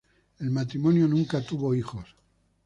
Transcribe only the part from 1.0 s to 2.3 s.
nunca tuvo hijos.